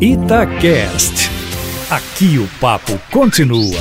[0.00, 1.28] Itacast.
[1.90, 3.80] Aqui o papo continua.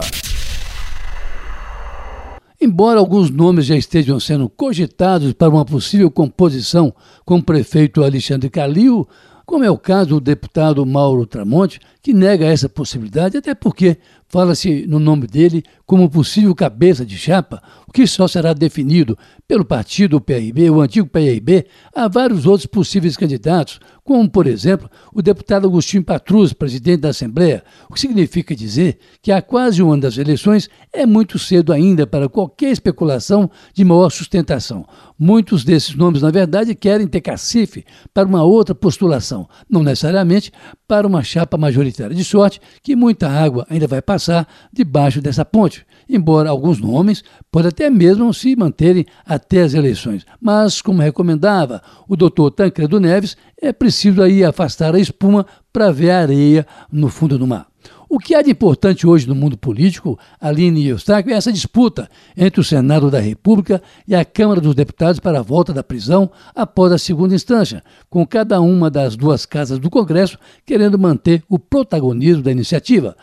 [2.60, 6.92] Embora alguns nomes já estejam sendo cogitados para uma possível composição
[7.24, 9.08] com o prefeito Alexandre Calil,
[9.46, 13.98] como é o caso do deputado Mauro Tramonte, que nega essa possibilidade, até porque
[14.28, 19.64] fala-se no nome dele como possível cabeça de chapa, o que só será definido pelo
[19.64, 21.66] partido PRB, o antigo PRB,
[21.96, 27.64] há vários outros possíveis candidatos, como, por exemplo, o deputado Agostinho Patrus, presidente da Assembleia,
[27.90, 32.06] o que significa dizer que há quase um ano das eleições é muito cedo ainda
[32.06, 34.86] para qualquer especulação de maior sustentação.
[35.18, 40.52] Muitos desses nomes, na verdade, querem ter cacife para uma outra postulação, não necessariamente
[40.86, 42.16] para uma chapa majoritária.
[42.16, 44.17] De sorte que muita água ainda vai passar
[44.72, 50.26] debaixo dessa ponte, embora alguns nomes podem até mesmo se manterem até as eleições.
[50.40, 56.12] Mas, como recomendava o doutor Tancredo Neves, é preciso aí afastar a espuma para ver
[56.12, 57.68] a areia no fundo do mar.
[58.10, 62.10] O que há de importante hoje no mundo político, Aline e Eustáquio, é essa disputa
[62.38, 66.32] entre o Senado da República e a Câmara dos Deputados para a volta da prisão
[66.56, 71.60] após a segunda instância, com cada uma das duas casas do Congresso querendo manter o
[71.60, 73.14] protagonismo da iniciativa.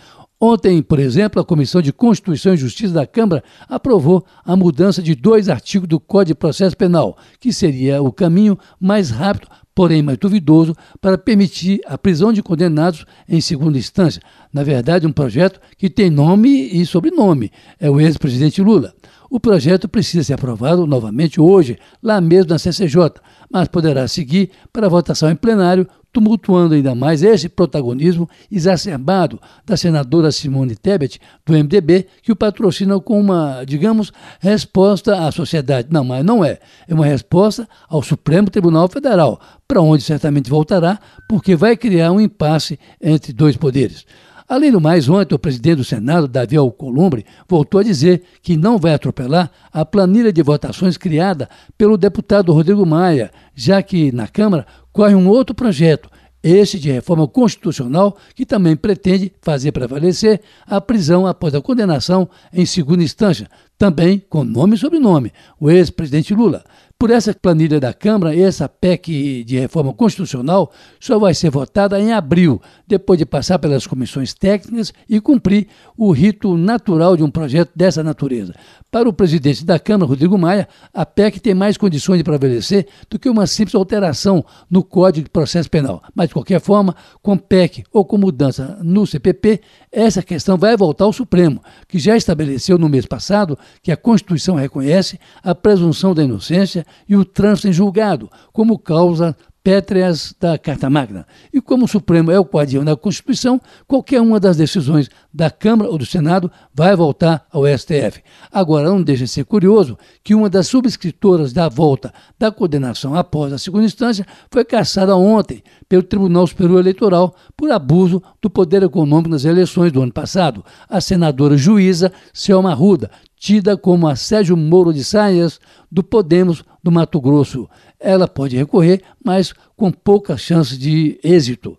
[0.46, 5.14] Ontem, por exemplo, a Comissão de Constituição e Justiça da Câmara aprovou a mudança de
[5.14, 10.18] dois artigos do Código de Processo Penal, que seria o caminho mais rápido porém mais
[10.18, 14.22] duvidoso, para permitir a prisão de condenados em segunda instância.
[14.52, 17.50] Na verdade, um projeto que tem nome e sobrenome,
[17.80, 18.94] é o ex-presidente Lula.
[19.28, 23.14] O projeto precisa ser aprovado novamente hoje, lá mesmo na CCJ,
[23.50, 30.30] mas poderá seguir para votação em plenário, tumultuando ainda mais esse protagonismo exacerbado da senadora
[30.30, 35.88] Simone Tebet, do MDB, que o patrocina com uma, digamos, resposta à sociedade.
[35.90, 36.60] Não, mas não é.
[36.86, 42.20] É uma resposta ao Supremo Tribunal Federal, para onde certamente voltará, porque vai criar um
[42.20, 44.06] impasse entre dois poderes.
[44.46, 48.78] Além do mais, ontem o presidente do Senado, Davi Alcolumbre, voltou a dizer que não
[48.78, 54.66] vai atropelar a planilha de votações criada pelo deputado Rodrigo Maia, já que na Câmara
[54.92, 56.10] corre um outro projeto,
[56.42, 62.66] esse de reforma constitucional, que também pretende fazer prevalecer a prisão após a condenação em
[62.66, 66.62] segunda instância, também com nome e sobrenome, o ex-presidente Lula.
[66.96, 72.12] Por essa planilha da Câmara, essa PEC de reforma constitucional só vai ser votada em
[72.12, 75.66] abril, depois de passar pelas comissões técnicas e cumprir
[75.98, 78.54] o rito natural de um projeto dessa natureza.
[78.92, 83.18] Para o presidente da Câmara, Rodrigo Maia, a PEC tem mais condições de prevalecer do
[83.18, 86.00] que uma simples alteração no Código de Processo Penal.
[86.14, 89.60] Mas, de qualquer forma, com PEC ou com mudança no CPP,
[89.90, 94.54] essa questão vai voltar ao Supremo, que já estabeleceu no mês passado que a Constituição
[94.54, 100.90] reconhece a presunção da inocência e o trânsito em julgado como causa pétreas da Carta
[100.90, 101.26] Magna.
[101.50, 105.90] E como o Supremo é o guardião da Constituição, qualquer uma das decisões da Câmara
[105.90, 108.22] ou do Senado vai voltar ao STF.
[108.52, 113.54] Agora, não deixa de ser curioso que uma das subscritoras da volta da condenação após
[113.54, 119.30] a segunda instância foi caçada ontem pelo Tribunal Superior Eleitoral por abuso do poder econômico
[119.30, 120.62] nas eleições do ano passado.
[120.86, 125.58] A senadora juíza Selma Ruda, tida como a Sérgio Moro de Saias
[125.90, 127.66] do Podemos do Mato Grosso.
[127.98, 131.78] Ela pode recorrer, mas com pouca chance de êxito.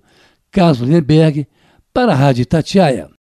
[0.51, 1.47] Carlos Lindenberg,
[1.93, 3.07] para a Rádio Tatiaia.